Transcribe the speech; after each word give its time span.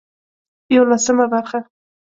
يولسمه 0.71 1.25
برخه 1.27 1.65